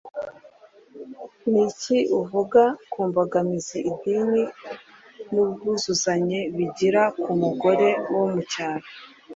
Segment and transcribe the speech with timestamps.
[1.49, 2.61] Ni iki uvuga
[2.91, 4.43] ku mbogamizi idini
[5.33, 8.87] n’ubwuvuzanye bigira ku mugore wo mu cyaro